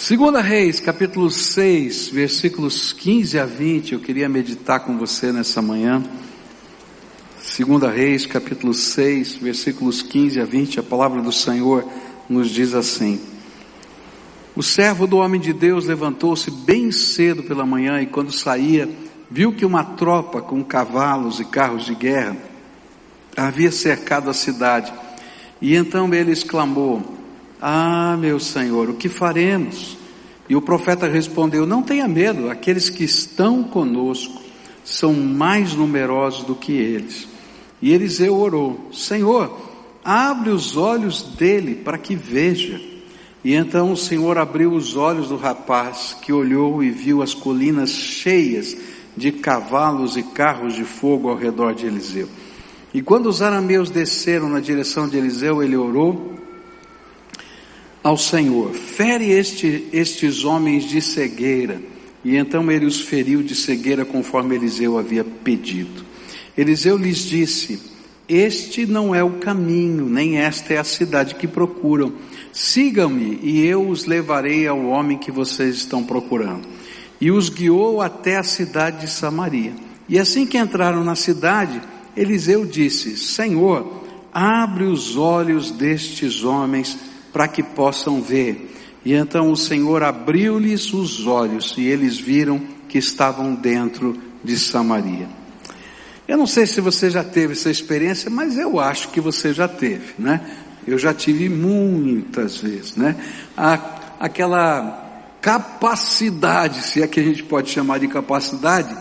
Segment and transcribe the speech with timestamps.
[0.00, 6.02] Segunda Reis, capítulo 6, versículos 15 a 20, eu queria meditar com você nessa manhã.
[7.38, 11.86] Segunda Reis, capítulo 6, versículos 15 a 20, a palavra do Senhor
[12.30, 13.20] nos diz assim:
[14.56, 18.88] O servo do homem de Deus levantou-se bem cedo pela manhã e quando saía,
[19.30, 22.38] viu que uma tropa com cavalos e carros de guerra
[23.36, 24.90] havia cercado a cidade.
[25.60, 27.19] E então ele exclamou:
[27.60, 29.98] ah, meu Senhor, o que faremos?
[30.48, 34.40] E o profeta respondeu: Não tenha medo, aqueles que estão conosco
[34.84, 37.28] são mais numerosos do que eles.
[37.82, 39.56] E Eliseu orou: Senhor,
[40.04, 42.80] abre os olhos dele para que veja.
[43.44, 47.90] E então o Senhor abriu os olhos do rapaz, que olhou e viu as colinas
[47.90, 48.76] cheias
[49.16, 52.28] de cavalos e carros de fogo ao redor de Eliseu.
[52.92, 56.39] E quando os arameus desceram na direção de Eliseu, ele orou
[58.02, 61.80] ao Senhor: fere este, estes homens de cegueira.
[62.22, 66.04] E então ele os feriu de cegueira conforme Eliseu havia pedido.
[66.56, 67.80] Eliseu lhes disse:
[68.28, 72.12] Este não é o caminho, nem esta é a cidade que procuram.
[72.52, 76.68] Sigam-me e eu os levarei ao homem que vocês estão procurando.
[77.20, 79.72] E os guiou até a cidade de Samaria.
[80.08, 81.80] E assim que entraram na cidade,
[82.14, 86.98] Eliseu disse: Senhor, abre os olhos destes homens
[87.32, 88.74] para que possam ver.
[89.04, 95.28] E então o Senhor abriu-lhes os olhos e eles viram que estavam dentro de Samaria.
[96.28, 99.66] Eu não sei se você já teve essa experiência, mas eu acho que você já
[99.66, 100.40] teve, né?
[100.86, 103.16] Eu já tive muitas vezes, né?
[103.56, 103.74] A,
[104.20, 105.08] aquela
[105.40, 108.96] capacidade, se é que a gente pode chamar de capacidade,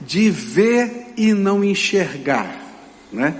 [0.00, 2.54] de ver e não enxergar,
[3.12, 3.34] né?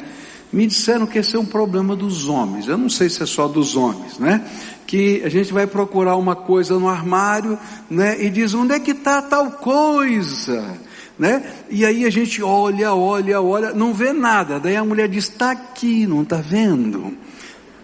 [0.54, 2.68] Me disseram que esse é um problema dos homens.
[2.68, 4.40] Eu não sei se é só dos homens, né?
[4.86, 7.58] Que a gente vai procurar uma coisa no armário,
[7.90, 8.24] né?
[8.24, 10.78] E diz onde é que está tal coisa,
[11.18, 11.42] né?
[11.68, 14.60] E aí a gente olha, olha, olha, não vê nada.
[14.60, 17.12] Daí a mulher diz está aqui, não está vendo?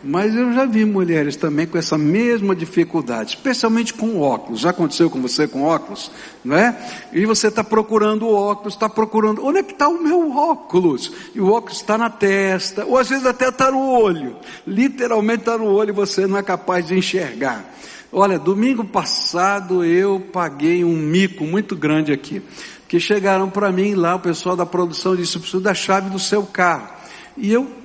[0.03, 4.61] Mas eu já vi mulheres também com essa mesma dificuldade, especialmente com óculos.
[4.61, 6.11] Já aconteceu com você com óculos,
[6.43, 6.75] não é?
[7.13, 11.13] E você está procurando o óculos, está procurando, onde é que está o meu óculos?
[11.35, 14.37] E o óculos está na testa, ou às vezes até está no olho.
[14.67, 17.75] Literalmente está no olho e você não é capaz de enxergar.
[18.11, 22.43] Olha, domingo passado eu paguei um mico muito grande aqui.
[22.89, 26.45] Que chegaram para mim lá, o pessoal da produção disse, preciso da chave do seu
[26.45, 26.89] carro.
[27.37, 27.80] E eu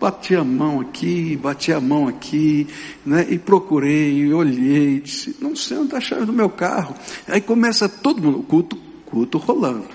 [0.00, 2.68] Bati a mão aqui, bati a mão aqui,
[3.04, 3.26] né?
[3.28, 6.94] E procurei, olhei, disse, não sei onde está a chave do meu carro.
[7.26, 8.76] Aí começa todo mundo, culto,
[9.06, 9.88] culto rolando,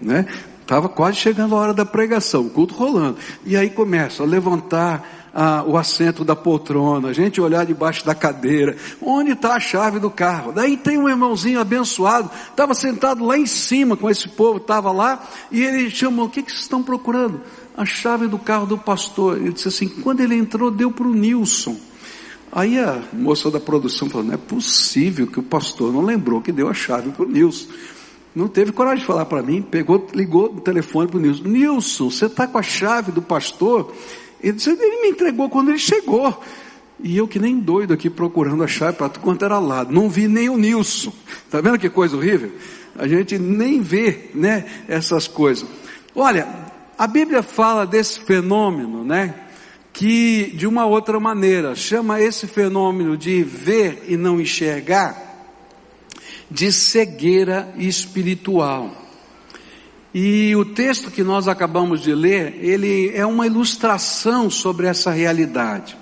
[0.00, 0.26] né?
[0.60, 3.18] Estava quase chegando a hora da pregação, culto rolando.
[3.44, 5.22] E aí começa a levantar
[5.66, 10.10] o assento da poltrona, a gente olhar debaixo da cadeira, onde está a chave do
[10.10, 10.52] carro?
[10.52, 15.22] Daí tem um irmãozinho abençoado, estava sentado lá em cima com esse povo, estava lá,
[15.50, 17.40] e ele chamou, o que, que vocês estão procurando?
[17.76, 19.38] A chave do carro do pastor.
[19.38, 21.76] Ele disse assim: quando ele entrou, deu para o Nilson.
[22.50, 26.52] Aí a moça da produção falou: não é possível que o pastor não lembrou que
[26.52, 27.68] deu a chave para o Nilson.
[28.34, 32.10] Não teve coragem de falar para mim, pegou, ligou no telefone para o Nilson: Nilson,
[32.10, 33.92] você está com a chave do pastor?
[34.42, 36.42] Ele disse: ele me entregou quando ele chegou.
[37.04, 39.92] E eu que nem doido aqui procurando a chave para quanto era lado.
[39.92, 41.12] Não vi nem o Nilson.
[41.44, 42.52] Está vendo que coisa horrível?
[42.96, 45.66] A gente nem vê, né, essas coisas.
[46.14, 46.46] Olha,
[47.02, 49.34] a Bíblia fala desse fenômeno, né?
[49.92, 55.20] Que de uma outra maneira chama esse fenômeno de ver e não enxergar
[56.48, 58.96] de cegueira espiritual.
[60.14, 65.98] E o texto que nós acabamos de ler, ele é uma ilustração sobre essa realidade.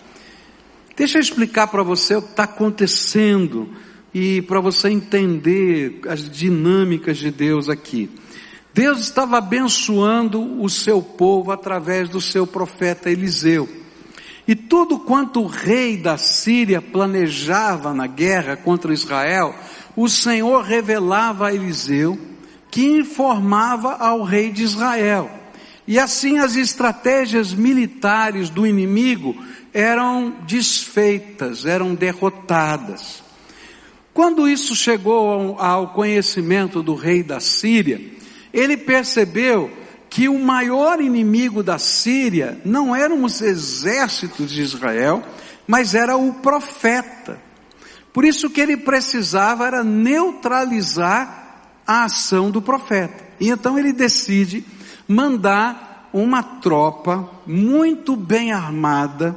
[0.94, 3.70] Deixa eu explicar para você o que está acontecendo
[4.12, 8.10] e para você entender as dinâmicas de Deus aqui.
[8.72, 13.68] Deus estava abençoando o seu povo através do seu profeta Eliseu.
[14.46, 19.54] E tudo quanto o rei da Síria planejava na guerra contra Israel,
[19.96, 22.18] o Senhor revelava a Eliseu,
[22.70, 25.30] que informava ao rei de Israel.
[25.86, 29.36] E assim as estratégias militares do inimigo
[29.74, 33.22] eram desfeitas, eram derrotadas.
[34.14, 38.00] Quando isso chegou ao conhecimento do rei da Síria,
[38.52, 39.70] ele percebeu
[40.08, 45.22] que o maior inimigo da Síria não eram os exércitos de Israel,
[45.66, 47.40] mas era o profeta.
[48.12, 51.40] Por isso que ele precisava era neutralizar
[51.86, 53.24] a ação do profeta.
[53.38, 54.64] E então ele decide
[55.06, 59.34] mandar uma tropa muito bem armada,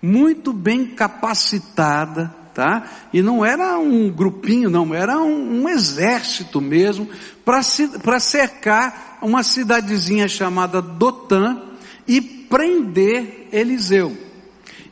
[0.00, 3.08] muito bem capacitada, tá?
[3.12, 7.08] E não era um grupinho, não, era um, um exército mesmo
[7.44, 11.60] para cercar uma cidadezinha chamada Dotã
[12.06, 14.16] e prender Eliseu.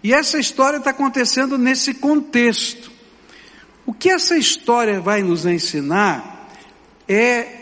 [0.02, 2.90] E essa história está acontecendo nesse contexto.
[3.84, 6.48] O que essa história vai nos ensinar
[7.06, 7.60] é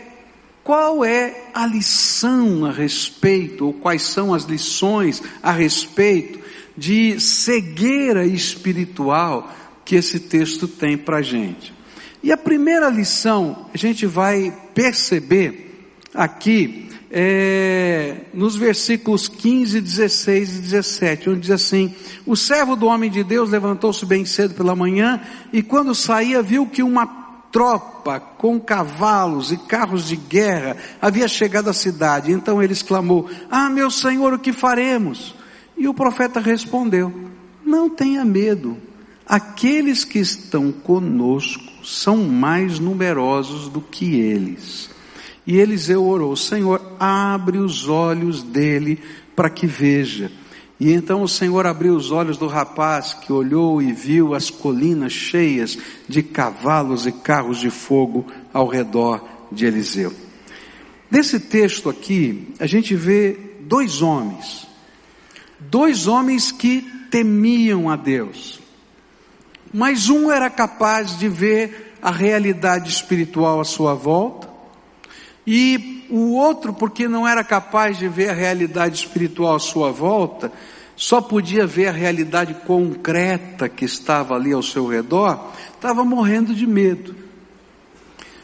[0.63, 6.39] qual é a lição a respeito, ou quais são as lições a respeito
[6.77, 9.51] de cegueira espiritual
[9.89, 11.73] que esse texto tem para a gente.
[12.21, 20.61] E a primeira lição a gente vai perceber aqui é, nos versículos 15, 16 e
[20.61, 25.21] 17, onde diz assim: O servo do homem de Deus levantou-se bem cedo pela manhã
[25.51, 27.07] e quando saía viu que uma
[27.51, 32.31] tropa com cavalos e carros de guerra havia chegado à cidade.
[32.31, 35.33] Então ele exclamou: Ah, meu senhor, o que faremos?
[35.75, 37.11] E o profeta respondeu:
[37.65, 38.87] Não tenha medo.
[39.29, 44.89] Aqueles que estão conosco são mais numerosos do que eles.
[45.45, 48.99] E Eliseu orou: Senhor, abre os olhos dele
[49.35, 50.31] para que veja.
[50.79, 55.13] E então o Senhor abriu os olhos do rapaz que olhou e viu as colinas
[55.13, 55.77] cheias
[56.07, 60.11] de cavalos e carros de fogo ao redor de Eliseu.
[61.11, 64.67] Nesse texto aqui, a gente vê dois homens,
[65.59, 68.58] dois homens que temiam a Deus,
[69.73, 74.49] mas um era capaz de ver a realidade espiritual à sua volta,
[75.45, 80.51] e o outro, porque não era capaz de ver a realidade espiritual à sua volta,
[80.95, 86.67] só podia ver a realidade concreta que estava ali ao seu redor, estava morrendo de
[86.67, 87.15] medo.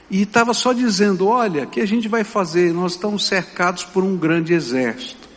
[0.09, 2.71] E estava só dizendo: olha, o que a gente vai fazer?
[2.71, 5.27] Nós estamos cercados por um grande exército.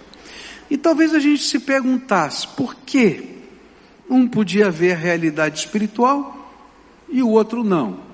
[0.70, 3.37] E talvez a gente se perguntasse: por que
[4.08, 6.52] um podia ver a realidade espiritual
[7.08, 8.08] e o outro não?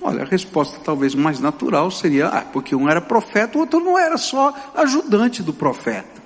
[0.00, 3.98] Olha, a resposta talvez mais natural seria, ah, porque um era profeta, o outro não
[3.98, 6.22] era só ajudante do profeta.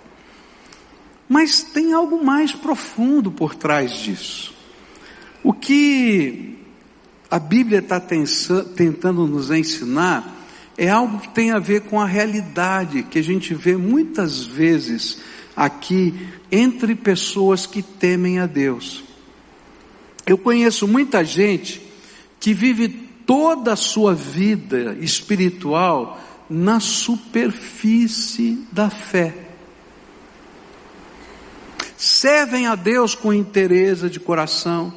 [1.29, 4.55] Mas tem algo mais profundo por trás disso.
[5.43, 6.59] O que
[7.31, 10.43] a Bíblia está tentando nos ensinar
[10.77, 15.19] é algo que tem a ver com a realidade que a gente vê muitas vezes
[15.57, 16.15] aqui
[16.51, 19.03] entre pessoas que temem a Deus.
[20.27, 21.83] Eu conheço muita gente
[22.41, 22.89] que vive
[23.27, 29.35] toda a sua vida espiritual na superfície da fé.
[31.97, 34.93] Servem a Deus com interesse de coração,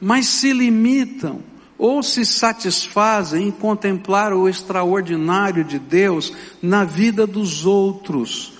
[0.00, 1.40] mas se limitam
[1.78, 6.32] ou se satisfazem em contemplar o extraordinário de Deus
[6.62, 8.55] na vida dos outros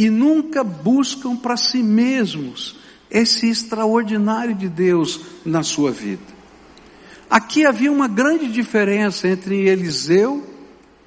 [0.00, 2.74] e nunca buscam para si mesmos
[3.10, 6.22] esse extraordinário de Deus na sua vida.
[7.28, 10.42] Aqui havia uma grande diferença entre Eliseu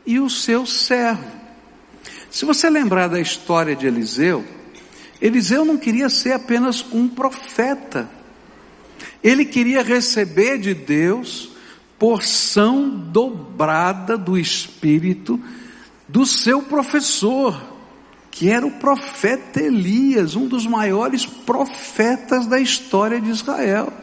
[0.05, 1.25] e o seu servo.
[2.29, 4.45] Se você lembrar da história de Eliseu,
[5.19, 8.07] Eliseu não queria ser apenas um profeta.
[9.23, 11.49] Ele queria receber de Deus
[11.97, 15.41] porção dobrada do Espírito
[16.07, 17.72] do seu professor,
[18.33, 23.93] que era o profeta Elias, um dos maiores profetas da história de Israel.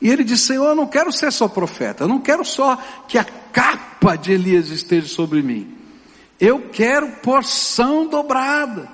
[0.00, 2.76] E ele disse: Senhor, eu não quero ser só profeta, eu não quero só
[3.08, 5.76] que a capa de Elias esteja sobre mim.
[6.38, 8.88] Eu quero porção dobrada.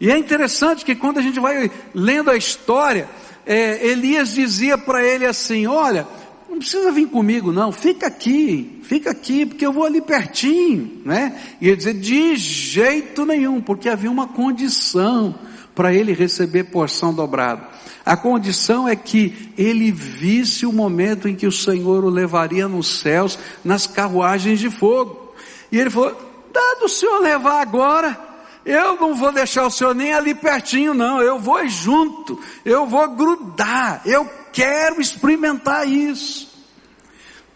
[0.00, 3.08] E é interessante que quando a gente vai lendo a história,
[3.46, 6.04] é, Elias dizia para ele assim: Olha,
[6.52, 11.40] não precisa vir comigo, não, fica aqui, fica aqui, porque eu vou ali pertinho, né?
[11.60, 15.34] E ele dizia: De jeito nenhum, porque havia uma condição
[15.74, 17.66] para ele receber porção dobrada.
[18.04, 23.00] A condição é que ele visse o momento em que o Senhor o levaria nos
[23.00, 25.32] céus, nas carruagens de fogo.
[25.70, 26.10] E ele falou:
[26.52, 28.20] dado o Senhor levar agora,
[28.66, 31.22] eu não vou deixar o Senhor nem ali pertinho, não.
[31.22, 36.52] Eu vou junto, eu vou grudar, eu quero experimentar isso.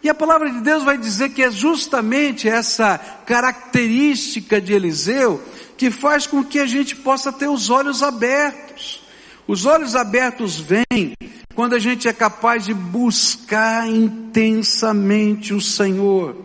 [0.03, 5.43] E a palavra de Deus vai dizer que é justamente essa característica de Eliseu
[5.75, 9.03] que faz com que a gente possa ter os olhos abertos.
[9.47, 11.13] Os olhos abertos vêm
[11.55, 16.35] quando a gente é capaz de buscar intensamente o Senhor.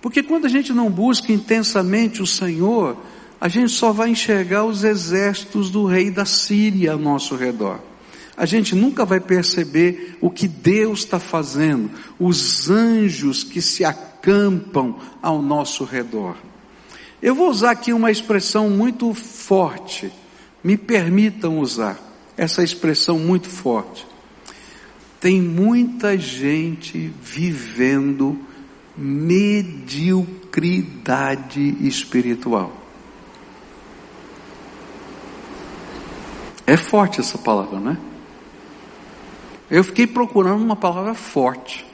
[0.00, 2.96] Porque quando a gente não busca intensamente o Senhor,
[3.40, 7.89] a gente só vai enxergar os exércitos do rei da Síria ao nosso redor.
[8.40, 14.96] A gente nunca vai perceber o que Deus está fazendo, os anjos que se acampam
[15.20, 16.38] ao nosso redor.
[17.20, 20.10] Eu vou usar aqui uma expressão muito forte,
[20.64, 22.00] me permitam usar
[22.34, 24.06] essa expressão muito forte.
[25.20, 28.38] Tem muita gente vivendo
[28.96, 32.74] mediocridade espiritual.
[36.66, 38.09] É forte essa palavra, não é?
[39.70, 41.86] Eu fiquei procurando uma palavra forte,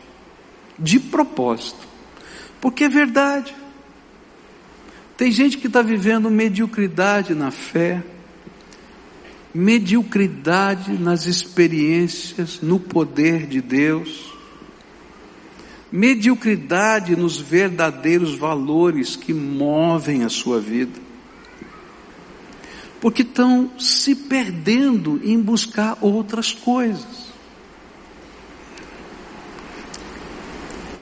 [0.79, 1.87] de propósito,
[2.61, 3.55] porque é verdade.
[5.17, 8.03] Tem gente que está vivendo mediocridade na fé,
[9.55, 14.33] mediocridade nas experiências, no poder de Deus,
[15.93, 20.99] mediocridade nos verdadeiros valores que movem a sua vida,
[23.01, 27.36] porque estão se perdendo em buscar outras coisas.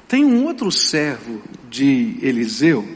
[0.07, 2.87] Tem um outro servo de Eliseu,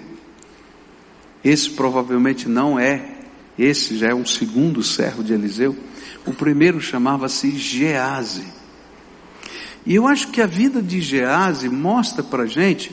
[1.45, 3.17] esse provavelmente não é,
[3.59, 5.77] esse já é o segundo servo de Eliseu.
[6.27, 8.45] O primeiro chamava-se Gease.
[9.87, 12.93] E eu acho que a vida de Gease mostra para gente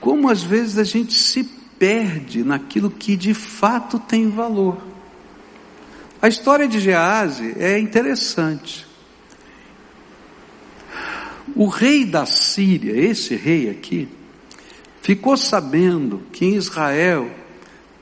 [0.00, 1.42] como às vezes a gente se
[1.78, 4.76] perde naquilo que de fato tem valor.
[6.20, 8.86] A história de Gease é interessante.
[11.54, 14.08] O rei da Síria, esse rei aqui,
[15.00, 17.30] ficou sabendo que em Israel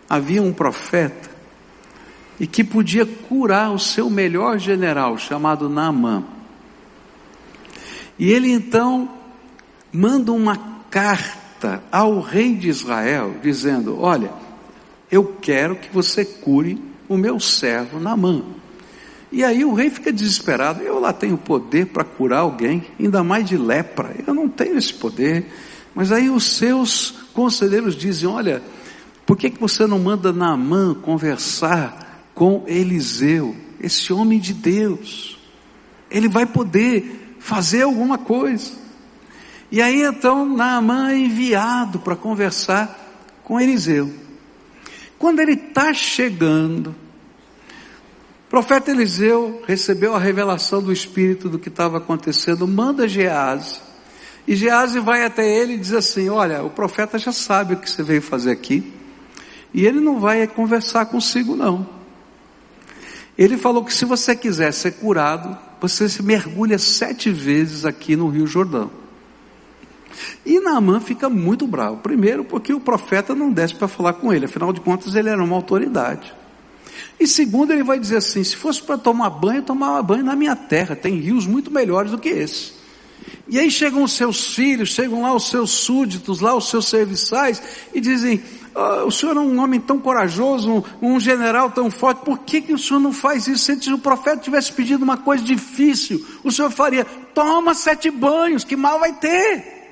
[0.09, 1.31] havia um profeta
[2.41, 6.25] e que podia curar o seu melhor general, chamado Naamã.
[8.19, 9.09] E ele então
[9.93, 10.57] manda uma
[10.91, 14.33] carta ao rei de Israel, dizendo: Olha,
[15.11, 18.43] eu quero que você cure o meu servo Naamã.
[19.33, 20.83] E aí o rei fica desesperado.
[20.83, 24.15] Eu lá tenho poder para curar alguém, ainda mais de lepra.
[24.27, 25.51] Eu não tenho esse poder.
[25.95, 28.63] Mas aí os seus conselheiros dizem: Olha,
[29.25, 35.39] por que, que você não manda Naamã conversar com Eliseu, esse homem de Deus?
[36.11, 38.71] Ele vai poder fazer alguma coisa.
[39.71, 43.01] E aí então Naamã é enviado para conversar
[43.43, 44.13] com Eliseu.
[45.19, 46.95] Quando ele está chegando,
[48.53, 53.81] profeta Eliseu recebeu a revelação do Espírito do que estava acontecendo, manda Gease.
[54.47, 57.89] E Gease vai até ele e diz assim: Olha, o profeta já sabe o que
[57.89, 58.93] você veio fazer aqui,
[59.73, 61.89] e ele não vai conversar consigo, não.
[63.39, 68.29] Ele falou que se você quiser ser curado, você se mergulha sete vezes aqui no
[68.29, 68.91] Rio Jordão.
[70.45, 71.97] E Naamã fica muito bravo.
[72.03, 75.43] Primeiro, porque o profeta não desce para falar com ele, afinal de contas, ele era
[75.43, 76.42] uma autoridade.
[77.19, 80.37] E segundo, ele vai dizer assim: se fosse para tomar banho, eu tomava banho na
[80.37, 82.83] minha terra, tem rios muito melhores do que esse.
[83.49, 87.63] E aí chegam os seus filhos, chegam lá os seus súditos, lá os seus serviçais,
[87.93, 88.43] e dizem:
[88.75, 92.61] oh, o senhor é um homem tão corajoso, um, um, general tão forte, por que,
[92.61, 93.77] que o senhor não faz isso?
[93.81, 98.77] Se o profeta tivesse pedido uma coisa difícil, o senhor faria: toma sete banhos, que
[98.77, 99.83] mal vai ter.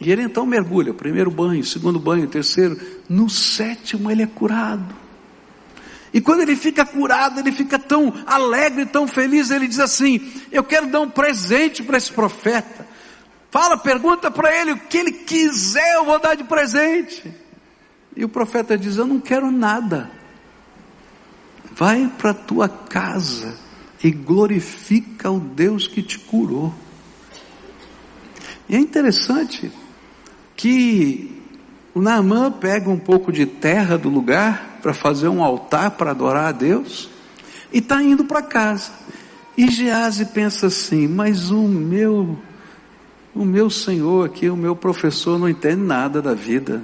[0.00, 2.78] E ele então mergulha, primeiro banho, segundo banho, terceiro,
[3.08, 5.02] no sétimo ele é curado.
[6.12, 10.62] E quando ele fica curado, ele fica tão alegre, tão feliz, ele diz assim: Eu
[10.62, 12.86] quero dar um presente para esse profeta.
[13.50, 17.32] Fala, pergunta para ele o que ele quiser, eu vou dar de presente.
[18.14, 20.10] E o profeta diz: Eu não quero nada.
[21.74, 23.58] Vai para tua casa
[24.04, 26.74] e glorifica o Deus que te curou.
[28.68, 29.72] E é interessante
[30.54, 31.41] que
[31.94, 36.46] o Naamã pega um pouco de terra do lugar para fazer um altar para adorar
[36.46, 37.10] a Deus
[37.72, 38.90] e está indo para casa.
[39.56, 42.38] E Gease pensa assim: mas o meu,
[43.34, 46.82] o meu senhor aqui, o meu professor não entende nada da vida.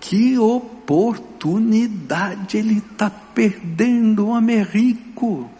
[0.00, 5.50] Que oportunidade ele está perdendo, o homem é rico.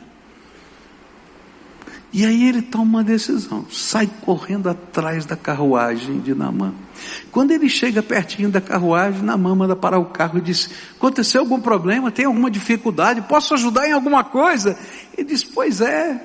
[2.13, 6.73] E aí ele toma uma decisão, sai correndo atrás da carruagem de Namã.
[7.31, 11.61] Quando ele chega pertinho da carruagem, Namã manda parar o carro e diz: Aconteceu algum
[11.61, 12.11] problema?
[12.11, 13.23] Tem alguma dificuldade?
[13.23, 14.79] Posso ajudar em alguma coisa?
[15.17, 16.21] Ele diz: Pois é.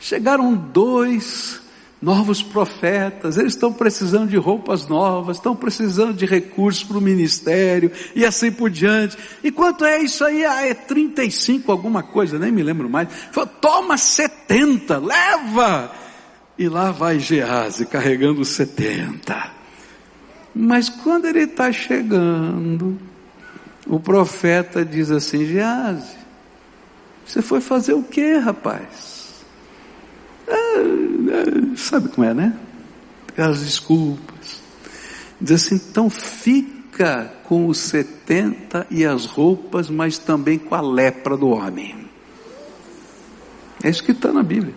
[0.00, 1.60] Chegaram dois
[2.00, 7.90] novos profetas, eles estão precisando de roupas novas, estão precisando de recursos para o ministério
[8.14, 9.16] e assim por diante.
[9.42, 10.44] E quanto é isso aí?
[10.44, 13.08] Ah, é 35 alguma coisa, nem me lembro mais.
[13.32, 15.92] Falou, toma 70, leva!
[16.56, 19.57] E lá vai Gease carregando 70.
[20.60, 22.98] Mas quando ele está chegando,
[23.86, 26.16] o profeta diz assim, Gease,
[27.24, 29.44] você foi fazer o que, rapaz?
[30.48, 32.58] É, é, sabe como é, né?
[33.36, 34.60] As desculpas.
[35.40, 41.36] Diz assim, então fica com os 70 e as roupas, mas também com a lepra
[41.36, 42.10] do homem.
[43.84, 44.74] É isso que está na Bíblia.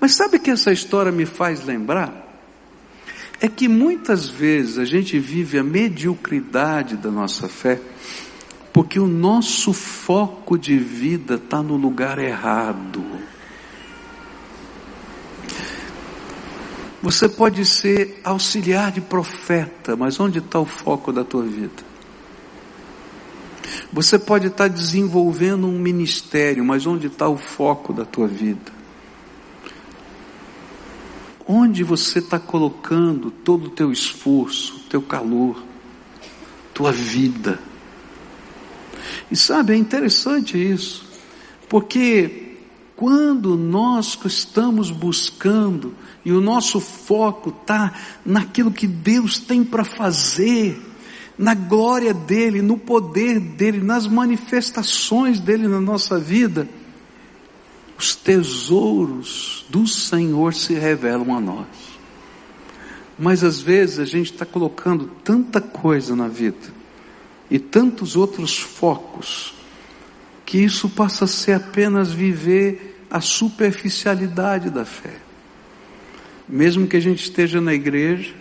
[0.00, 2.19] Mas sabe que essa história me faz lembrar?
[3.40, 7.80] É que muitas vezes a gente vive a mediocridade da nossa fé,
[8.72, 13.02] porque o nosso foco de vida está no lugar errado.
[17.02, 21.82] Você pode ser auxiliar de profeta, mas onde está o foco da tua vida?
[23.90, 28.79] Você pode estar desenvolvendo um ministério, mas onde está o foco da tua vida?
[31.52, 35.60] Onde você está colocando todo o teu esforço, teu calor,
[36.72, 37.58] tua vida?
[39.28, 41.04] E sabe, é interessante isso,
[41.68, 42.56] porque
[42.94, 45.92] quando nós estamos buscando
[46.24, 50.80] e o nosso foco está naquilo que Deus tem para fazer,
[51.36, 56.68] na glória dEle, no poder dEle, nas manifestações dEle na nossa vida,
[58.00, 61.66] os tesouros do Senhor se revelam a nós.
[63.18, 66.80] Mas às vezes a gente está colocando tanta coisa na vida
[67.50, 69.52] e tantos outros focos,
[70.46, 75.16] que isso passa a ser apenas viver a superficialidade da fé.
[76.48, 78.34] Mesmo que a gente esteja na igreja,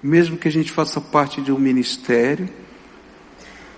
[0.00, 2.48] mesmo que a gente faça parte de um ministério,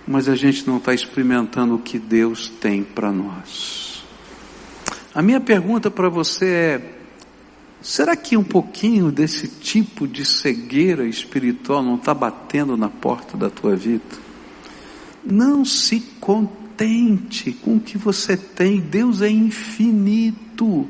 [0.05, 3.90] mas a gente não está experimentando o que Deus tem para nós.
[5.13, 6.95] A minha pergunta para você é:
[7.81, 13.49] será que um pouquinho desse tipo de cegueira espiritual não está batendo na porta da
[13.49, 14.03] tua vida?
[15.23, 20.87] Não se contente com o que você tem, Deus é infinito,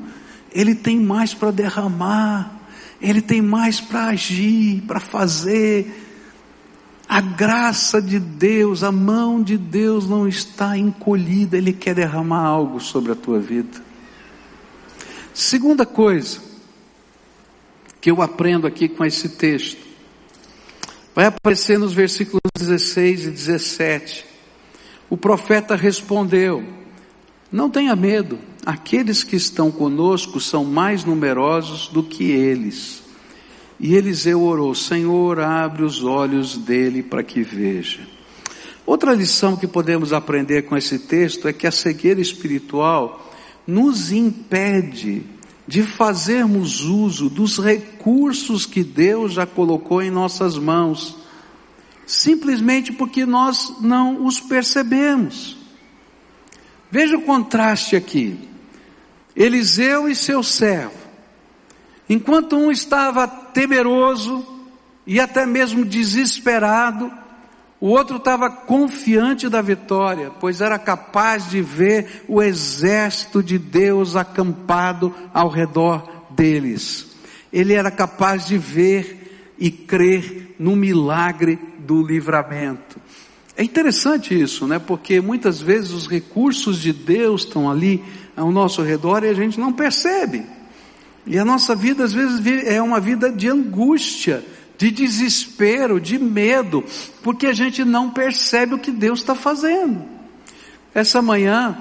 [0.53, 2.59] Ele tem mais para derramar.
[3.01, 6.07] Ele tem mais para agir, para fazer.
[7.09, 12.79] A graça de Deus, a mão de Deus não está encolhida, Ele quer derramar algo
[12.79, 13.90] sobre a tua vida.
[15.33, 16.39] Segunda coisa
[18.01, 19.79] que eu aprendo aqui com esse texto,
[21.15, 24.25] vai aparecer nos versículos 16 e 17.
[25.09, 26.63] O profeta respondeu:
[27.51, 33.03] Não tenha medo, aqueles que estão conosco são mais numerosos do que eles.
[33.79, 38.05] E Eliseu orou: Senhor, abre os olhos dele para que veja.
[38.85, 43.30] Outra lição que podemos aprender com esse texto é que a cegueira espiritual
[43.65, 45.23] nos impede
[45.67, 51.15] de fazermos uso dos recursos que Deus já colocou em nossas mãos,
[52.05, 55.57] simplesmente porque nós não os percebemos.
[56.89, 58.37] Veja o contraste aqui.
[59.33, 60.97] Eliseu e seu servo,
[62.09, 64.45] enquanto um estava temeroso
[65.07, 67.09] e até mesmo desesperado,
[67.81, 74.15] o outro estava confiante da vitória, pois era capaz de ver o exército de Deus
[74.15, 77.07] acampado ao redor deles.
[77.51, 83.01] Ele era capaz de ver e crer no milagre do livramento.
[83.57, 84.77] É interessante isso, né?
[84.77, 88.03] Porque muitas vezes os recursos de Deus estão ali
[88.37, 90.45] ao nosso redor e a gente não percebe.
[91.25, 94.43] E a nossa vida às vezes é uma vida de angústia,
[94.81, 96.83] de desespero, de medo,
[97.21, 100.03] porque a gente não percebe o que Deus está fazendo.
[100.91, 101.77] Essa manhã,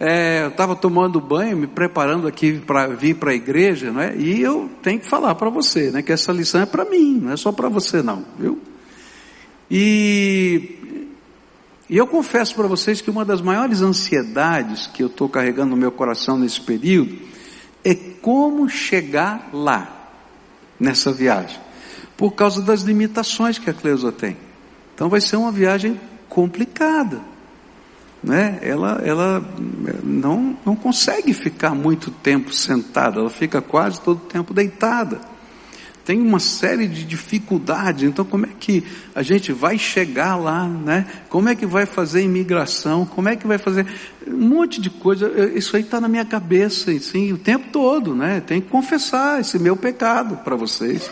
[0.00, 4.16] é, eu estava tomando banho, me preparando aqui para vir para a igreja, né?
[4.18, 6.02] E eu tenho que falar para você, né?
[6.02, 8.60] Que essa lição é para mim, não é só para você não, viu?
[9.70, 10.76] E
[11.88, 15.76] e eu confesso para vocês que uma das maiores ansiedades que eu estou carregando no
[15.76, 17.16] meu coração nesse período
[17.84, 20.12] é como chegar lá,
[20.78, 21.58] nessa viagem,
[22.20, 24.36] por causa das limitações que a Cleusa tem.
[24.94, 27.18] Então vai ser uma viagem complicada.
[28.22, 28.58] Né?
[28.60, 29.42] Ela, ela
[30.04, 35.18] não, não consegue ficar muito tempo sentada, ela fica quase todo o tempo deitada
[36.10, 38.02] tem uma série de dificuldades.
[38.02, 38.82] Então, como é que
[39.14, 41.06] a gente vai chegar lá, né?
[41.28, 43.06] Como é que vai fazer imigração?
[43.06, 43.86] Como é que vai fazer
[44.26, 45.30] um monte de coisa?
[45.54, 48.40] Isso aí está na minha cabeça, assim, o tempo todo, né?
[48.40, 51.08] Tem que confessar esse meu pecado para vocês.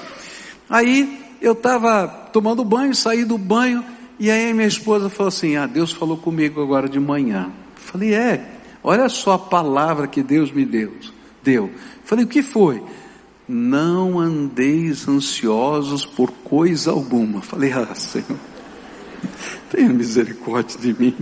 [0.68, 3.84] Aí eu estava tomando banho, saí do banho
[4.18, 7.50] e aí minha esposa falou assim: Ah, Deus falou comigo agora de manhã.
[7.76, 8.54] Falei, é.
[8.82, 10.94] Olha só a palavra que Deus me deu.
[11.42, 11.70] Deu.
[12.04, 12.82] Falei, o que foi?
[13.48, 17.40] não andeis ansiosos por coisa alguma.
[17.40, 18.38] Falei, ah, Senhor,
[19.70, 21.16] tenha misericórdia de mim.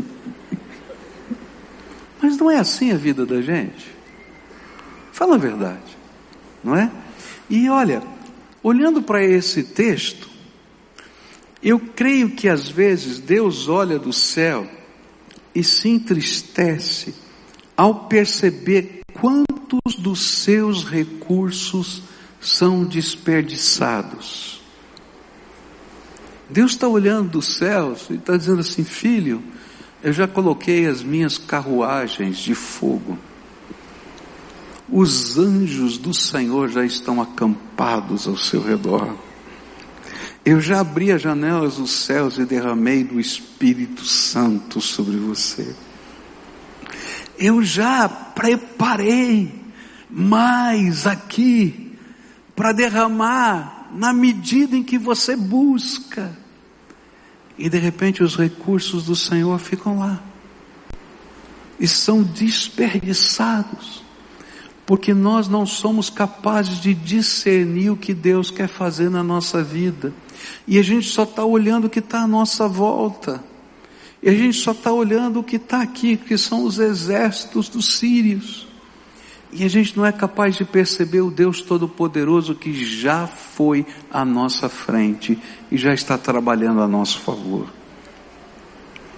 [2.21, 3.95] Mas não é assim a vida da gente.
[5.13, 5.97] Fala a verdade,
[6.65, 6.91] não é?
[7.49, 8.03] E olha,
[8.67, 10.29] olhando para esse texto,
[11.63, 14.69] eu creio que às vezes Deus olha do céu
[15.55, 17.15] e se entristece
[17.77, 22.03] ao perceber quantos dos seus recursos
[22.41, 24.61] são desperdiçados.
[26.51, 29.45] Deus está olhando dos céus e está dizendo assim: Filho,
[30.03, 33.17] eu já coloquei as minhas carruagens de fogo.
[34.89, 39.17] Os anjos do Senhor já estão acampados ao seu redor.
[40.45, 45.75] Eu já abri as janelas dos céus e derramei do Espírito Santo sobre você.
[47.37, 49.53] Eu já preparei
[50.09, 51.99] mais aqui
[52.55, 56.39] para derramar na medida em que você busca.
[57.59, 60.23] E de repente os recursos do Senhor ficam lá.
[61.81, 64.06] E são desperdiçados
[64.87, 70.15] porque nós não somos capazes de discernir o que Deus quer fazer na nossa vida.
[70.67, 73.43] E a gente só está olhando o que está à nossa volta.
[74.23, 77.99] E a gente só está olhando o que está aqui, que são os exércitos dos
[77.99, 78.69] sírios.
[79.53, 84.25] E a gente não é capaz de perceber o Deus Todo-Poderoso que já foi à
[84.25, 85.37] nossa frente
[85.71, 87.67] e já está trabalhando a nosso favor.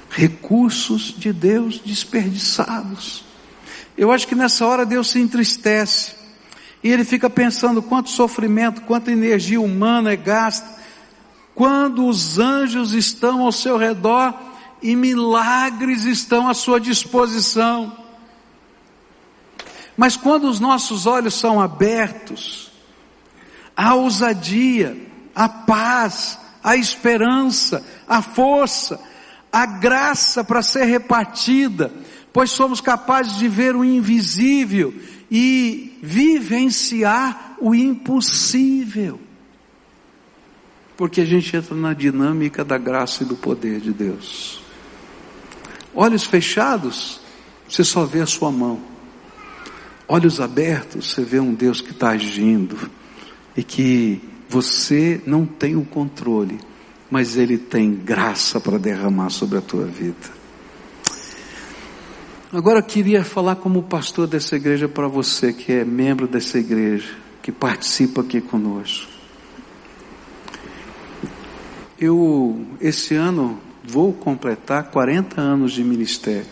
[0.09, 3.27] Recursos de Deus desperdiçados.
[3.98, 6.14] Eu acho que nessa hora Deus se entristece.
[6.84, 10.78] E ele fica pensando quanto sofrimento, quanta energia humana é gasta,
[11.52, 14.32] quando os anjos estão ao seu redor
[14.80, 17.92] e milagres estão à sua disposição.
[19.96, 22.70] Mas quando os nossos olhos são abertos,
[23.76, 24.96] a ousadia,
[25.34, 29.00] a paz, a esperança, a força,
[29.52, 31.92] a graça para ser repartida,
[32.32, 34.94] pois somos capazes de ver o invisível
[35.30, 39.20] e vivenciar o impossível.
[40.96, 44.60] Porque a gente entra na dinâmica da graça e do poder de Deus.
[45.94, 47.20] Olhos fechados,
[47.68, 48.80] você só vê a sua mão.
[50.06, 52.90] Olhos abertos, você vê um Deus que está agindo
[53.56, 56.58] e que você não tem o controle,
[57.10, 60.38] mas Ele tem graça para derramar sobre a tua vida.
[62.50, 67.14] Agora eu queria falar como pastor dessa igreja para você que é membro dessa igreja,
[67.42, 69.06] que participa aqui conosco.
[72.00, 76.46] Eu, esse ano, vou completar 40 anos de ministério.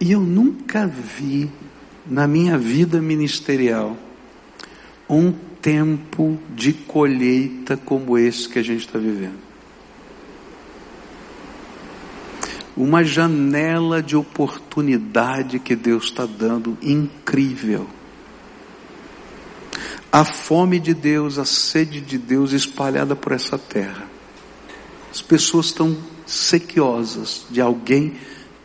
[0.00, 1.50] E eu nunca vi
[2.06, 3.96] na minha vida ministerial
[5.08, 9.49] um tempo de colheita como esse que a gente está vivendo.
[12.80, 17.86] Uma janela de oportunidade que Deus está dando incrível.
[20.10, 24.08] A fome de Deus, a sede de Deus espalhada por essa terra.
[25.10, 28.16] As pessoas estão sequiosas de alguém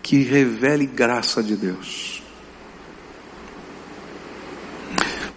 [0.02, 2.24] que revele graça de Deus.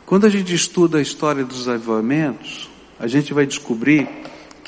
[0.07, 4.09] Quando a gente estuda a história dos avivamentos, a gente vai descobrir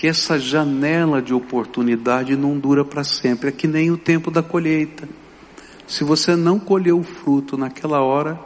[0.01, 4.43] que essa janela de oportunidade não dura para sempre, é que nem o tempo da
[4.43, 5.07] colheita.
[5.87, 8.41] Se você não colheu o fruto naquela hora,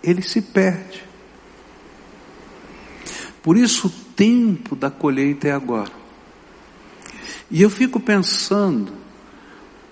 [0.00, 1.02] ele se perde.
[3.42, 5.90] Por isso o tempo da colheita é agora.
[7.50, 8.92] E eu fico pensando,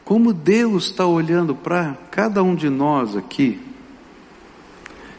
[0.04, 3.60] como Deus está olhando para cada um de nós aqui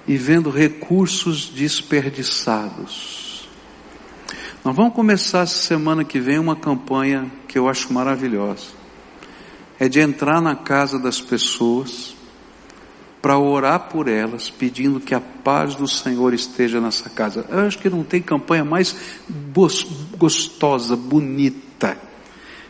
[0.08, 3.21] e vendo recursos desperdiçados.
[4.63, 8.67] Nós vamos começar essa semana que vem uma campanha que eu acho maravilhosa.
[9.80, 12.15] É de entrar na casa das pessoas
[13.19, 17.43] para orar por elas, pedindo que a paz do Senhor esteja nessa casa.
[17.50, 18.95] Eu acho que não tem campanha mais
[20.15, 21.97] gostosa, bonita,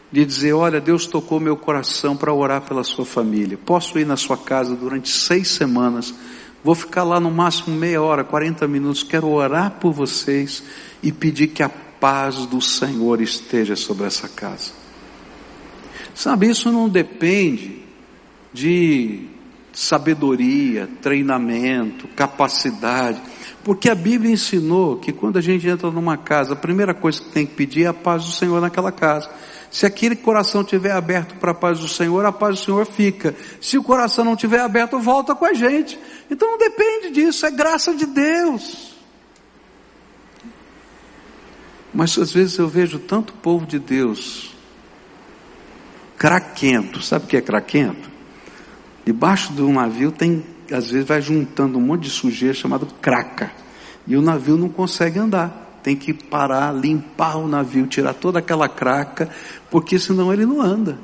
[0.10, 3.60] de dizer: Olha, Deus tocou meu coração para orar pela sua família.
[3.66, 6.14] Posso ir na sua casa durante seis semanas.
[6.64, 9.04] Vou ficar lá no máximo meia hora, 40 minutos.
[9.04, 10.64] Quero orar por vocês
[11.02, 14.72] e pedir que a paz do Senhor esteja sobre essa casa.
[16.14, 17.80] Sabe, isso não depende
[18.54, 19.28] de
[19.74, 23.22] sabedoria, treinamento, capacidade,
[23.64, 27.30] porque a Bíblia ensinou que quando a gente entra numa casa, a primeira coisa que
[27.30, 29.30] tem que pedir é a paz do Senhor naquela casa.
[29.72, 33.34] Se aquele coração estiver aberto para a paz do Senhor, a paz do Senhor fica.
[33.62, 35.98] Se o coração não estiver aberto, volta com a gente.
[36.30, 38.94] Então não depende disso, é graça de Deus.
[41.94, 44.54] Mas às vezes eu vejo tanto povo de Deus
[46.18, 47.02] craquento.
[47.02, 48.12] Sabe o que é craquento?
[49.06, 53.52] Debaixo do navio tem, às vezes vai juntando um monte de sujeira chamado craca.
[54.06, 55.61] E o navio não consegue andar.
[55.84, 59.30] Tem que parar, limpar o navio, tirar toda aquela craca,
[59.70, 60.98] porque senão ele não anda.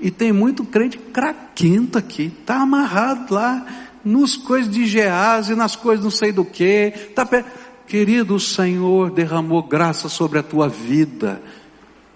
[0.00, 3.64] E tem muito crente craquento aqui, está amarrado lá,
[4.04, 6.92] nos coisas de Gease, nas coisas não sei do que.
[7.14, 7.44] Tá pe...
[7.86, 11.40] Querido, o Senhor derramou graça sobre a tua vida.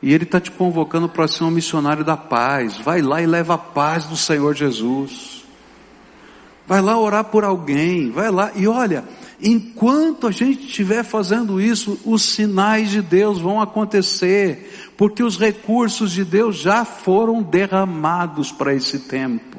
[0.02, 2.78] E Ele está te convocando para ser um missionário da paz.
[2.78, 5.44] Vai lá e leva a paz do Senhor Jesus.
[6.66, 8.10] Vai lá orar por alguém.
[8.10, 8.50] Vai lá.
[8.54, 9.04] E olha,
[9.40, 14.92] enquanto a gente estiver fazendo isso, os sinais de Deus vão acontecer.
[14.96, 19.58] Porque os recursos de Deus já foram derramados para esse tempo.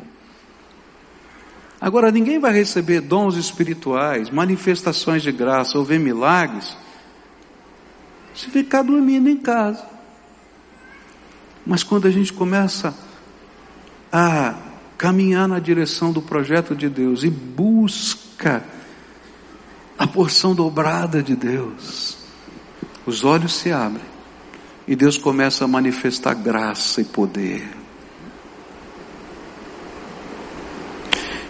[1.80, 6.76] Agora, ninguém vai receber dons espirituais, manifestações de graça ou ver milagres,
[8.36, 9.86] se ficar dormindo em casa.
[11.66, 12.94] Mas quando a gente começa
[14.12, 14.56] a
[14.98, 18.62] caminhar na direção do projeto de Deus e busca
[20.00, 22.18] a porção dobrada de Deus,
[23.06, 24.06] os olhos se abrem
[24.88, 27.70] e Deus começa a manifestar graça e poder.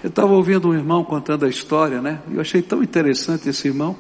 [0.03, 2.21] Eu estava ouvindo um irmão contando a história, né?
[2.31, 3.95] Eu achei tão interessante esse irmão,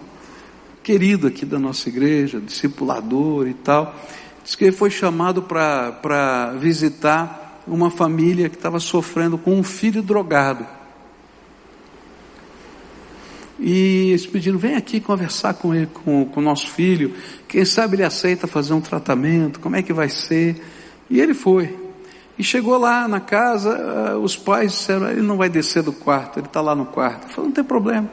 [0.81, 3.95] querido aqui da nossa igreja, discipulador e tal.
[4.43, 10.01] Diz que ele foi chamado para visitar uma família que estava sofrendo com um filho
[10.01, 10.78] drogado.
[13.59, 17.13] E eles pediram, vem aqui conversar com ele, com, o nosso filho.
[17.47, 20.61] Quem sabe ele aceita fazer um tratamento, como é que vai ser?
[21.09, 21.77] E ele foi.
[22.37, 26.39] E chegou lá na casa, ah, os pais disseram, ele não vai descer do quarto,
[26.39, 27.25] ele está lá no quarto.
[27.25, 28.09] Ele falou, não tem problema.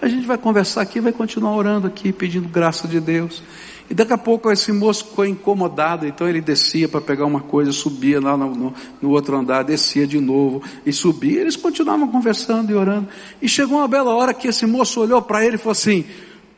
[0.00, 3.42] A gente vai conversar aqui, vai continuar orando aqui, pedindo graça de Deus.
[3.88, 7.70] E daqui a pouco esse moço ficou incomodado, então ele descia para pegar uma coisa,
[7.70, 11.40] subia lá no, no, no, outro andar, descia de novo e subia.
[11.40, 13.08] Eles continuavam conversando e orando.
[13.40, 16.04] E chegou uma bela hora que esse moço olhou para ele e falou assim: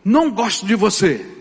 [0.05, 1.38] Não gosto de você.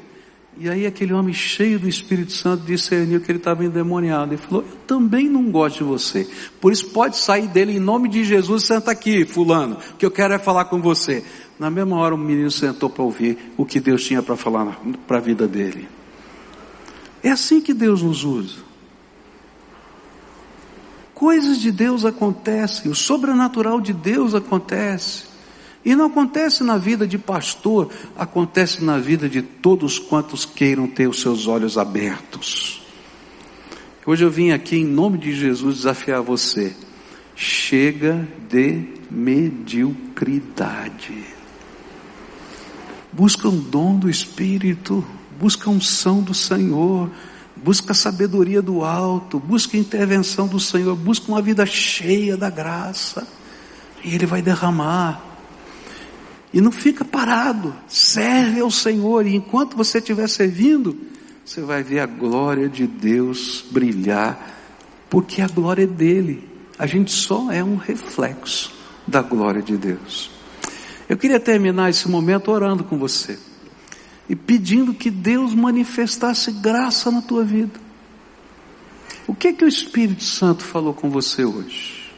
[0.60, 4.34] E aí aquele homem cheio do Espírito Santo discerniu que ele estava endemoniado.
[4.34, 6.28] Ele falou, eu também não gosto de você.
[6.60, 9.78] Por isso pode sair dele em nome de Jesus, senta aqui, fulano.
[10.00, 11.24] Que eu quero é falar com você.
[11.60, 15.17] Na mesma hora o menino sentou para ouvir o que Deus tinha para falar para
[15.17, 15.88] a vida dele.
[17.24, 18.67] É assim que Deus nos usa.
[21.13, 25.37] Coisas de Deus acontecem, o sobrenatural de Deus acontece.
[25.88, 31.08] E não acontece na vida de pastor, acontece na vida de todos quantos queiram ter
[31.08, 32.86] os seus olhos abertos.
[34.06, 36.76] Hoje eu vim aqui em nome de Jesus desafiar você.
[37.38, 41.23] Chega de mediocridade.
[43.13, 45.06] Busca um dom do Espírito,
[45.39, 47.10] busca um unção do Senhor,
[47.56, 52.50] busca a sabedoria do alto, busca a intervenção do Senhor, busca uma vida cheia da
[52.50, 53.26] graça.
[54.04, 55.27] E Ele vai derramar.
[56.58, 60.98] E não fica parado, serve ao Senhor, e enquanto você estiver servindo,
[61.46, 64.58] você vai ver a glória de Deus brilhar,
[65.08, 68.74] porque a glória é dele, a gente só é um reflexo
[69.06, 70.32] da glória de Deus.
[71.08, 73.38] Eu queria terminar esse momento orando com você
[74.28, 77.80] e pedindo que Deus manifestasse graça na tua vida.
[79.28, 82.12] O que é que o Espírito Santo falou com você hoje?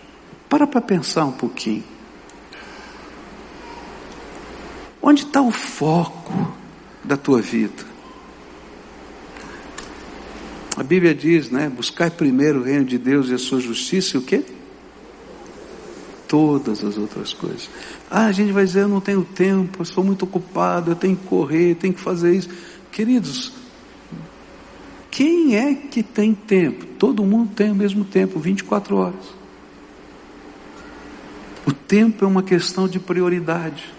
[0.48, 1.84] Para para pensar um pouquinho.
[5.02, 6.54] Onde está o foco
[7.04, 7.90] da tua vida?
[10.76, 11.70] A Bíblia diz, né?
[11.70, 14.44] Buscar primeiro o reino de Deus e a sua justiça e o quê?
[16.28, 17.70] Todas as outras coisas.
[18.10, 21.16] Ah, a gente vai dizer, eu não tenho tempo, eu sou muito ocupado, eu tenho
[21.16, 22.50] que correr, eu tenho que fazer isso.
[22.92, 23.52] Queridos,
[25.12, 26.86] quem é que tem tempo?
[26.98, 29.26] Todo mundo tem o mesmo tempo, 24 horas.
[31.66, 33.99] O tempo é uma questão de prioridade.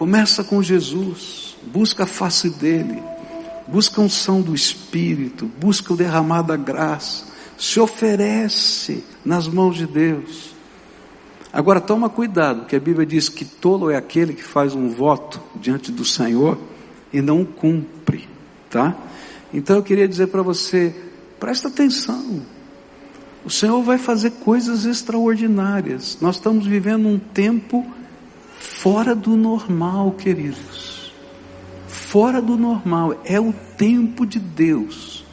[0.00, 3.02] Começa com Jesus, busca a face dele,
[3.68, 7.26] busca a unção do Espírito, busca o derramar da graça,
[7.58, 10.54] se oferece nas mãos de Deus.
[11.52, 15.38] Agora toma cuidado, que a Bíblia diz que tolo é aquele que faz um voto
[15.56, 16.56] diante do Senhor
[17.12, 18.26] e não cumpre,
[18.70, 18.96] tá?
[19.52, 20.94] Então eu queria dizer para você,
[21.38, 22.40] presta atenção.
[23.44, 26.16] O Senhor vai fazer coisas extraordinárias.
[26.22, 27.86] Nós estamos vivendo um tempo
[28.60, 31.12] fora do normal, queridos.
[31.88, 35.24] Fora do normal, é o tempo de Deus.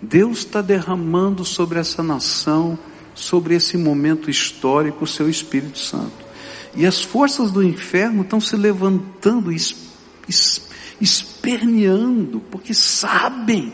[0.00, 2.78] Deus está derramando sobre essa nação,
[3.14, 6.28] sobre esse momento histórico, o seu Espírito Santo.
[6.76, 9.74] E as forças do inferno estão se levantando, es,
[10.28, 10.68] es,
[11.00, 13.72] esperneando, porque sabem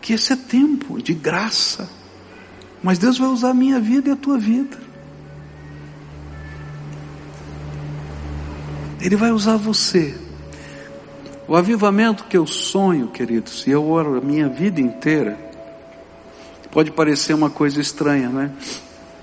[0.00, 1.88] que esse é tempo de graça.
[2.82, 4.89] Mas Deus vai usar a minha vida e a tua vida.
[9.00, 10.14] Ele vai usar você.
[11.48, 15.36] O avivamento que eu sonho, queridos, e eu oro a minha vida inteira,
[16.70, 18.52] pode parecer uma coisa estranha, né?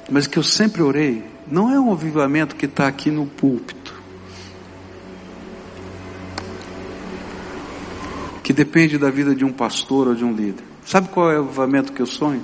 [0.10, 3.94] Mas que eu sempre orei não é um avivamento que está aqui no púlpito,
[8.44, 10.64] que depende da vida de um pastor ou de um líder.
[10.86, 12.44] Sabe qual é o avivamento que eu sonho?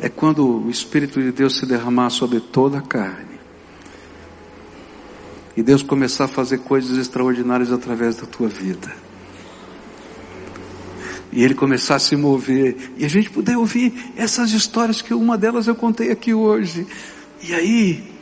[0.00, 3.25] É quando o Espírito de Deus se derramar sobre toda a carne.
[5.56, 8.92] E Deus começar a fazer coisas extraordinárias através da tua vida.
[11.32, 12.92] E ele começar a se mover.
[12.96, 16.86] E a gente puder ouvir essas histórias que uma delas eu contei aqui hoje.
[17.42, 18.12] E aí,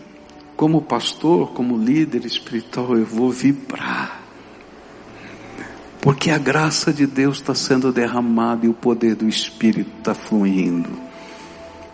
[0.56, 4.22] como pastor, como líder espiritual, eu vou vibrar.
[6.00, 10.90] Porque a graça de Deus está sendo derramada e o poder do Espírito está fluindo.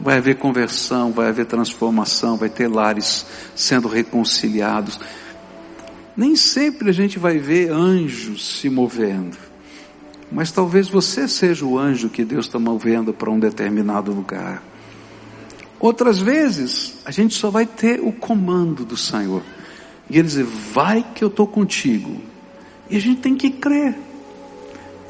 [0.00, 3.24] Vai haver conversão, vai haver transformação, vai ter lares
[3.54, 4.98] sendo reconciliados.
[6.16, 9.36] Nem sempre a gente vai ver anjos se movendo.
[10.30, 14.62] Mas talvez você seja o anjo que Deus está movendo para um determinado lugar.
[15.78, 19.42] Outras vezes, a gente só vai ter o comando do Senhor.
[20.08, 22.20] E ele dizer, vai que eu estou contigo.
[22.88, 23.96] E a gente tem que crer.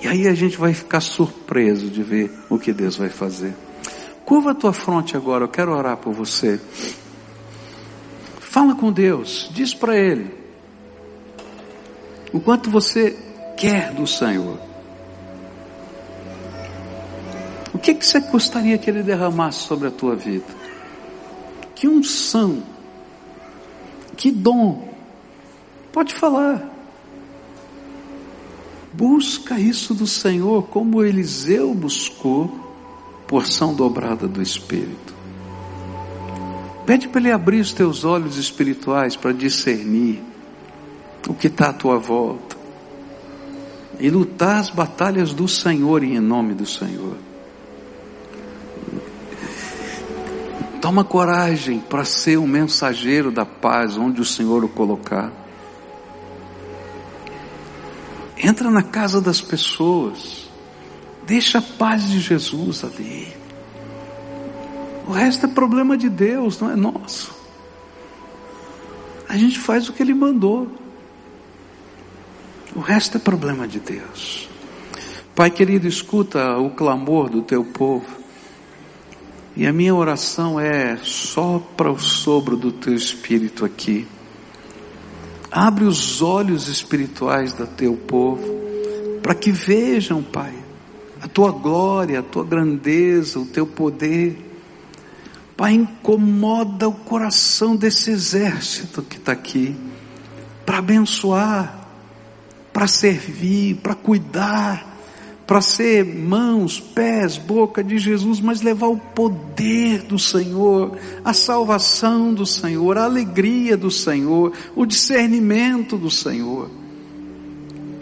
[0.01, 3.55] E aí a gente vai ficar surpreso de ver o que Deus vai fazer.
[4.25, 6.61] Curva a tua fronte agora, eu quero orar por você.
[8.39, 10.40] Fala com Deus, diz para Ele
[12.33, 13.17] o quanto você
[13.57, 14.59] quer do Senhor.
[17.73, 20.47] O que, que você gostaria que Ele derramasse sobre a tua vida?
[21.75, 22.63] Que unção,
[24.17, 24.89] que dom,
[25.93, 26.69] pode falar.
[28.93, 32.49] Busca isso do Senhor como Eliseu buscou
[33.27, 35.15] porção dobrada do Espírito.
[36.85, 40.21] Pede para Ele abrir os teus olhos espirituais para discernir
[41.31, 42.57] o que está à tua volta
[44.01, 47.17] e lutar as batalhas do Senhor em nome do Senhor.
[50.81, 55.31] Toma coragem para ser um mensageiro da paz onde o Senhor o colocar.
[58.37, 60.51] Entra na casa das pessoas.
[61.27, 63.33] Deixa a paz de Jesus ali.
[65.07, 67.33] O resto é problema de Deus, não é nosso.
[69.29, 70.81] A gente faz o que Ele mandou.
[72.81, 74.49] O resto é problema de Deus.
[75.35, 78.07] Pai querido, escuta o clamor do teu povo.
[79.55, 84.09] E a minha oração é sopra o sobro do teu espírito aqui.
[85.53, 88.51] Abre os olhos espirituais do teu povo,
[89.23, 90.55] para que vejam, Pai,
[91.21, 94.39] a tua glória, a tua grandeza, o teu poder.
[95.55, 99.77] Pai, incomoda o coração desse exército que está aqui,
[100.65, 101.80] para abençoar,
[102.73, 104.91] para servir, para cuidar,
[105.47, 112.33] para ser mãos, pés, boca de Jesus, mas levar o poder do Senhor, a salvação
[112.33, 116.71] do Senhor, a alegria do Senhor, o discernimento do Senhor.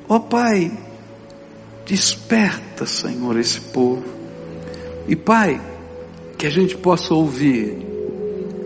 [0.07, 0.71] Ó oh, Pai,
[1.87, 4.05] desperta, Senhor, esse povo.
[5.09, 5.59] E Pai,
[6.37, 7.79] que a gente possa ouvir,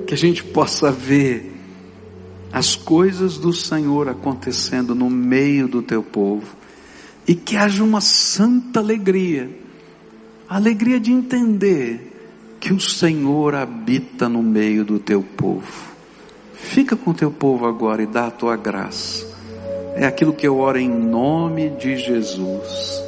[0.08, 1.51] que a gente possa ver
[2.52, 6.54] as coisas do Senhor acontecendo no meio do teu povo
[7.26, 9.50] e que haja uma santa alegria,
[10.48, 12.12] a alegria de entender
[12.60, 15.92] que o Senhor habita no meio do teu povo.
[16.52, 19.26] Fica com teu povo agora e dá a tua graça.
[19.96, 23.02] É aquilo que eu oro em nome de Jesus.